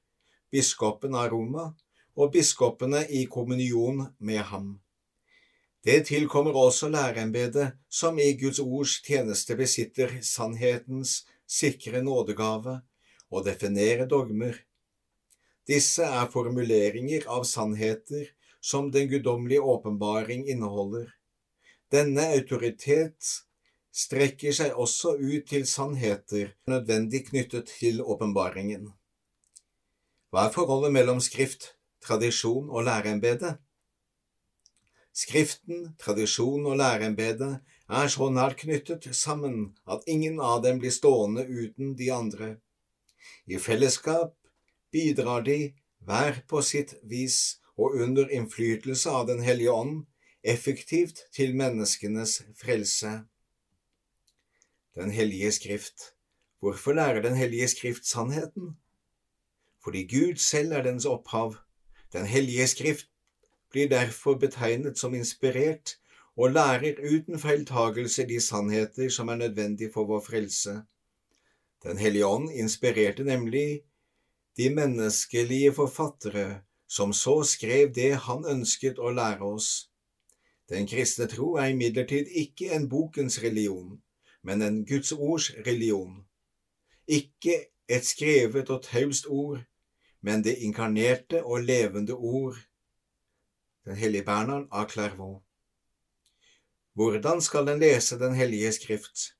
biskopen 0.52 1.16
av 1.18 1.32
Roma 1.32 1.72
og 2.16 2.32
biskopene 2.32 3.04
i 3.12 3.26
kommunion 3.30 4.06
med 4.18 4.42
ham. 4.50 4.74
Det 5.86 6.06
tilkommer 6.08 6.56
også 6.58 6.88
læreembedet, 6.90 7.76
som 7.88 8.18
i 8.18 8.32
Guds 8.40 8.58
ords 8.58 8.98
tjeneste 9.06 9.54
besitter 9.56 10.16
sannhetens 10.22 11.20
sikre 11.46 12.02
nådegave, 12.02 12.80
og 13.30 13.44
definere 13.44 14.06
dogmer. 14.08 14.56
Disse 15.66 16.02
er 16.02 16.30
formuleringer 16.30 17.26
av 17.30 17.44
sannheter 17.44 18.32
som 18.62 18.90
den 18.90 19.08
guddommelige 19.10 19.62
åpenbaring 19.62 20.46
inneholder. 20.48 21.10
Denne 21.92 22.32
autoritet 22.34 23.30
strekker 23.94 24.54
seg 24.54 24.74
også 24.74 25.14
ut 25.18 25.46
til 25.46 25.66
sannheter 25.70 26.54
nødvendig 26.70 27.28
knyttet 27.30 27.70
til 27.78 28.02
åpenbaringen. 28.02 28.90
Hva 30.34 30.48
er 30.48 30.54
forholdet 30.54 30.92
mellom 30.92 31.22
skrift, 31.22 31.75
tradisjon 32.06 32.70
og 32.70 32.86
læreembedet? 32.86 33.56
Skriften, 35.16 35.94
tradisjon 35.98 36.66
og 36.66 36.76
læreembedet 36.76 37.52
er 37.88 38.08
så 38.12 38.28
nært 38.30 38.58
knyttet 38.62 39.06
sammen 39.16 39.76
at 39.88 40.04
ingen 40.06 40.40
av 40.40 40.62
dem 40.64 40.80
blir 40.82 40.94
stående 40.94 41.46
uten 41.46 41.94
de 41.98 42.10
andre. 42.12 42.56
I 43.46 43.58
fellesskap 43.58 44.34
bidrar 44.92 45.46
de, 45.46 45.72
hver 46.06 46.42
på 46.48 46.62
sitt 46.62 46.94
vis 47.02 47.58
og 47.76 47.96
under 48.02 48.28
innflytelse 48.32 49.10
av 49.10 49.26
Den 49.26 49.42
hellige 49.42 49.72
ånd, 49.72 50.04
effektivt 50.42 51.24
til 51.34 51.56
menneskenes 51.56 52.42
frelse. 52.60 53.26
Den 54.94 55.10
hellige 55.10 55.52
skrift. 55.52 56.12
Hvorfor 56.60 56.92
lærer 56.92 57.22
Den 57.22 57.36
hellige 57.36 57.68
skrift 57.68 58.06
sannheten? 58.06 58.76
Fordi 59.84 60.06
Gud 60.06 60.36
selv 60.36 60.72
er 60.72 60.82
dens 60.82 61.04
opphav. 61.04 61.56
Den 62.16 62.26
hellige 62.26 62.66
skrift 62.66 63.08
blir 63.70 63.88
derfor 63.88 64.38
betegnet 64.40 64.98
som 64.98 65.14
inspirert 65.14 65.98
og 66.36 66.50
lærer 66.50 66.96
uten 67.04 67.38
feiltagelse 67.38 68.24
de 68.28 68.40
sannheter 68.40 69.10
som 69.10 69.28
er 69.28 69.36
nødvendige 69.36 69.90
for 69.92 70.08
vår 70.08 70.20
frelse. 70.20 70.82
Den 71.82 71.98
hellige 71.98 72.26
ånd 72.26 72.48
inspirerte 72.52 73.24
nemlig 73.24 73.82
de 74.56 74.70
menneskelige 74.70 75.72
forfattere 75.72 76.60
som 76.88 77.12
så 77.12 77.42
skrev 77.42 77.92
det 77.94 78.14
han 78.16 78.48
ønsket 78.48 78.98
å 78.98 79.12
lære 79.12 79.44
oss. 79.44 79.90
Den 80.72 80.88
kristne 80.88 81.28
tro 81.28 81.54
er 81.60 81.74
imidlertid 81.74 82.32
ikke 82.32 82.72
en 82.74 82.88
bokens 82.88 83.42
religion, 83.42 84.00
men 84.42 84.62
en 84.62 84.84
Guds 84.86 85.12
ords 85.12 85.52
religion. 85.66 86.24
Ikke 87.06 87.64
et 87.88 88.06
skrevet 88.06 88.70
og 88.70 88.82
taust 88.82 89.26
ord, 89.28 89.60
men 90.26 90.42
det 90.42 90.56
inkarnerte 90.66 91.44
og 91.44 91.62
levende 91.62 92.14
ord. 92.14 92.56
Den 93.86 93.96
hellige 93.96 94.26
Bernhard 94.26 94.66
av 94.72 94.88
Clairvaux. 94.90 95.42
Hvordan 96.98 97.42
skal 97.44 97.68
en 97.68 97.78
lese 97.78 98.18
Den 98.18 98.34
hellige 98.34 98.72
skrift? 98.72 99.36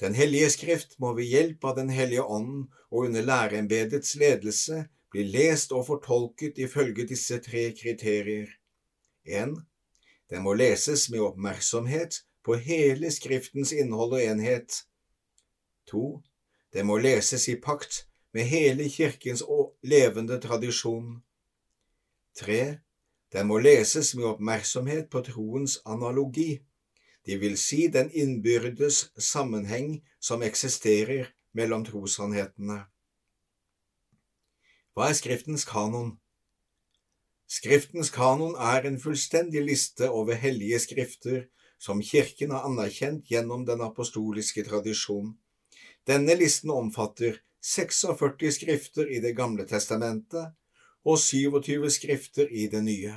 Den 0.00 0.14
hellige 0.14 0.50
skrift 0.50 0.98
må 0.98 1.12
ved 1.14 1.30
hjelp 1.30 1.64
av 1.64 1.76
Den 1.76 1.90
hellige 1.90 2.24
ånd 2.24 2.72
og 2.90 3.06
under 3.06 3.22
læreembedets 3.22 4.16
ledelse 4.18 4.86
bli 5.10 5.22
lest 5.22 5.72
og 5.72 5.86
fortolket 5.86 6.58
ifølge 6.58 7.06
disse 7.06 7.38
tre 7.38 7.68
kriterier. 7.82 8.48
1. 9.24 9.54
Den 10.30 10.42
må 10.42 10.56
leses 10.58 11.10
med 11.10 11.20
oppmerksomhet 11.20 12.24
på 12.44 12.56
hele 12.58 13.10
Skriftens 13.10 13.72
innhold 13.72 14.18
og 14.18 14.24
enhet. 14.24 14.82
2. 15.90 16.22
Den 16.74 16.86
må 16.86 16.98
leses 16.98 17.46
i 17.48 17.60
pakt 17.60 18.06
med 18.32 18.48
hele 18.50 18.88
Kirkens 18.90 19.42
levende 19.82 20.40
tradisjon. 20.40 21.22
Tre. 22.38 22.78
Den 23.32 23.48
må 23.48 23.58
leses 23.58 24.14
med 24.14 24.28
oppmerksomhet 24.28 25.08
på 25.10 25.22
troens 25.24 25.78
analogi, 25.88 26.60
det 27.26 27.38
vil 27.40 27.54
si 27.58 27.86
den 27.86 28.10
innbyrdes 28.10 29.12
sammenheng 29.18 30.02
som 30.20 30.42
eksisterer 30.42 31.30
mellom 31.54 31.84
trossannhetene. 31.86 32.80
Hva 34.92 35.08
er 35.08 35.16
Skriftens 35.16 35.64
kanon? 35.64 36.16
Skriftens 37.48 38.10
kanon 38.12 38.56
er 38.58 38.88
en 38.88 38.98
fullstendig 39.00 39.62
liste 39.64 40.10
over 40.10 40.34
hellige 40.34 40.80
skrifter 40.82 41.46
som 41.78 42.02
Kirken 42.02 42.52
har 42.54 42.66
anerkjent 42.68 43.30
gjennom 43.30 43.64
den 43.66 43.80
apostoliske 43.84 44.64
tradisjon. 44.66 45.32
Denne 46.06 46.34
listen 46.34 46.70
omfatter 46.74 47.38
46 47.62 48.52
skrifter 48.52 49.06
i 49.06 49.20
Det 49.22 49.36
gamle 49.38 49.62
testamentet 49.70 50.50
og 51.06 51.18
27 51.18 51.90
skrifter 51.94 52.48
i 52.50 52.66
Det 52.66 52.82
nye. 52.82 53.12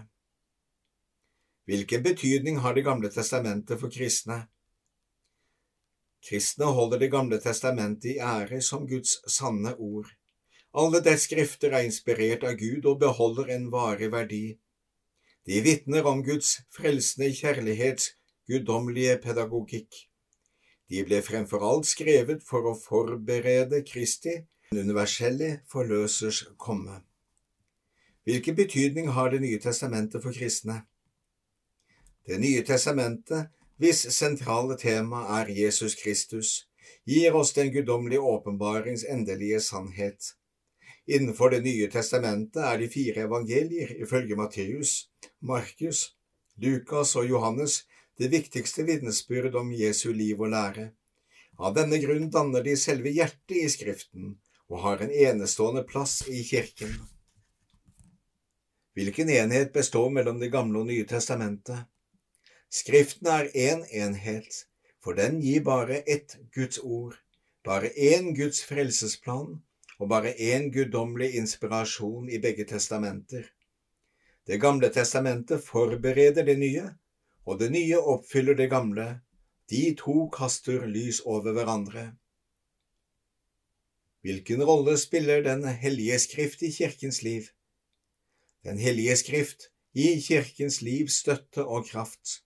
Hvilken 1.65 2.03
betydning 2.03 2.59
har 2.61 2.73
Det 2.73 2.83
gamle 2.85 3.09
testamentet 3.09 3.79
for 3.79 3.89
kristne? 3.89 4.45
Kristne 6.29 6.65
holder 6.65 6.99
Det 6.99 7.11
gamle 7.11 7.41
testamentet 7.41 8.05
i 8.05 8.19
ære 8.19 8.61
som 8.61 8.85
Guds 8.87 9.17
sanne 9.33 9.75
ord. 9.75 10.13
Alle 10.77 11.01
dets 11.01 11.25
skrifter 11.25 11.73
er 11.73 11.89
inspirert 11.89 12.43
av 12.43 12.53
Gud 12.59 12.85
og 12.85 12.99
beholder 12.99 13.49
en 13.55 13.71
varig 13.71 14.11
verdi. 14.11 14.57
De 15.45 15.61
vitner 15.61 16.05
om 16.05 16.21
Guds 16.23 16.59
frelsende 16.73 17.31
kjærlighets 17.33 18.11
guddommelige 18.45 19.17
pedagogikk. 19.23 20.05
De 20.89 21.01
ble 21.05 21.21
fremfor 21.25 21.63
alt 21.65 21.87
skrevet 21.89 22.43
for 22.45 22.67
å 22.69 22.75
forberede 22.77 23.81
Kristi, 23.87 24.35
den 24.71 24.85
universelle 24.85 25.61
forløsers 25.71 26.43
komme. 26.61 27.01
Hvilken 28.25 28.55
betydning 28.57 29.09
har 29.13 29.29
Det 29.29 29.41
nye 29.41 29.59
testamentet 29.59 30.21
for 30.21 30.33
kristne? 30.33 30.85
Det 32.25 32.39
nye 32.41 32.63
testamentet, 32.65 33.51
hvis 33.77 34.05
sentrale 34.13 34.77
tema 34.77 35.25
er 35.39 35.49
Jesus 35.49 35.95
Kristus, 35.95 36.65
gir 37.05 37.35
oss 37.35 37.53
den 37.53 37.71
guddommelige 37.73 38.21
åpenbarings 38.21 39.03
endelige 39.03 39.59
sannhet. 39.61 40.33
Innenfor 41.07 41.49
Det 41.49 41.61
nye 41.63 41.89
testamentet 41.89 42.63
er 42.63 42.77
de 42.77 42.89
fire 42.89 43.27
evangelier, 43.27 43.93
ifølge 44.01 44.35
Matteus, 44.35 45.11
Markus, 45.41 46.15
Lukas 46.57 47.15
og 47.15 47.29
Johannes, 47.29 47.85
det 48.17 48.29
viktigste 48.31 48.83
vitnesbyrd 48.83 49.55
om 49.55 49.73
Jesu 49.75 50.13
liv 50.13 50.39
og 50.39 50.53
lære. 50.53 50.91
Av 51.59 51.75
denne 51.75 51.99
grunn 51.99 52.29
danner 52.31 52.63
de 52.63 52.75
selve 52.79 53.11
hjertet 53.11 53.57
i 53.59 53.67
Skriften 53.71 54.35
og 54.71 54.81
har 54.83 55.03
en 55.03 55.11
enestående 55.11 55.83
plass 55.87 56.21
i 56.27 56.43
kirken. 56.43 56.95
Hvilken 58.95 59.29
enhet 59.29 59.73
består 59.75 60.09
mellom 60.09 60.39
Det 60.39 60.51
gamle 60.51 60.79
og 60.79 60.87
Nye 60.87 61.05
testamentet? 61.07 61.83
Skriften 62.71 63.27
er 63.27 63.51
én 63.53 63.83
en 63.83 63.85
enhet, 64.07 64.65
for 65.03 65.13
den 65.13 65.41
gir 65.43 65.63
bare 65.63 66.01
ett 66.07 66.37
Guds 66.55 66.79
ord, 66.79 67.19
bare 67.63 67.91
én 67.95 68.33
Guds 68.35 68.63
frelsesplan 68.63 69.61
og 69.99 70.09
bare 70.09 70.33
én 70.33 70.71
guddommelig 70.71 71.35
inspirasjon 71.35 72.29
i 72.29 72.39
begge 72.39 72.65
testamenter. 72.65 73.45
Det 74.47 74.61
gamle 74.61 74.89
testamentet 74.89 75.63
forbereder 75.63 76.43
det 76.45 76.57
nye, 76.59 76.89
og 77.45 77.59
det 77.61 77.71
nye 77.71 77.97
oppfyller 77.99 78.57
det 78.57 78.69
gamle. 78.69 79.21
De 79.69 79.95
to 79.97 80.27
kaster 80.33 80.85
lys 80.89 81.21
over 81.25 81.53
hverandre. 81.53 82.11
Hvilken 84.25 84.63
rolle 84.65 84.97
spiller 84.97 85.43
Den 85.43 85.65
hellige 85.65 86.19
skrift 86.19 86.61
i 86.61 86.71
kirkens 86.71 87.21
liv? 87.23 87.49
Den 88.63 88.77
hellige 88.77 89.15
skrift 89.15 89.69
gir 89.93 90.21
kirkens 90.21 90.81
liv 90.81 91.07
støtte 91.07 91.65
og 91.65 91.85
kraft. 91.85 92.41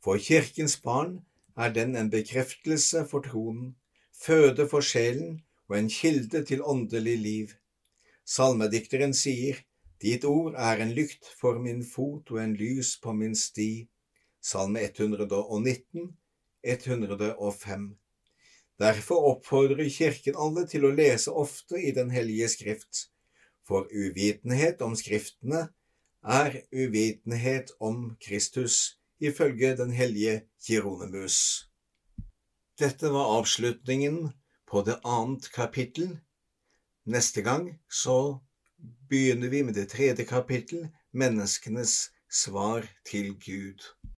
For 0.00 0.16
kirkens 0.16 0.78
barn 0.80 1.20
er 1.56 1.72
den 1.72 1.96
en 1.96 2.10
bekreftelse 2.10 3.04
for 3.10 3.20
troen, 3.20 3.76
føde 4.24 4.68
for 4.68 4.80
sjelen 4.80 5.42
og 5.68 5.78
en 5.78 5.90
kilde 5.92 6.44
til 6.44 6.62
åndelig 6.64 7.18
liv. 7.18 7.48
Salmedikteren 8.24 9.14
sier, 9.14 9.60
Ditt 10.00 10.24
ord 10.24 10.54
er 10.54 10.80
en 10.80 10.92
lykt 10.94 11.26
for 11.40 11.58
min 11.58 11.80
fot 11.84 12.30
og 12.30 12.38
en 12.42 12.54
lys 12.56 12.96
på 13.02 13.12
min 13.12 13.34
sti. 13.36 13.88
Salme 14.40 14.80
119, 14.80 16.16
105. 16.62 17.96
Derfor 18.78 19.14
oppfordrer 19.34 19.88
Kirken 19.90 20.36
alle 20.38 20.66
til 20.70 20.86
å 20.86 20.94
lese 20.94 21.34
ofte 21.34 21.80
i 21.82 21.90
Den 21.96 22.10
hellige 22.14 22.48
skrift, 22.52 23.08
for 23.66 23.88
uvitenhet 23.90 24.82
om 24.82 24.94
Skriftene 24.96 25.68
er 26.22 26.60
uvitenhet 26.72 27.72
om 27.80 28.16
Kristus, 28.22 28.98
ifølge 29.20 29.74
den 29.76 29.90
hellige 29.90 30.44
Kironimus. 30.62 31.66
Dette 32.78 33.10
var 33.10 33.34
avslutningen 33.40 34.28
på 34.70 34.82
det 34.86 35.00
annet 35.04 35.50
kapittel. 35.52 36.18
Neste 37.04 37.42
gang 37.42 37.72
så 37.90 38.38
begynner 39.10 39.50
vi 39.50 39.64
med 39.66 39.74
det 39.74 39.88
tredje 39.90 40.24
kapittel, 40.24 40.86
menneskenes 41.10 42.12
svar 42.30 42.86
til 43.04 43.34
Gud. 43.42 43.82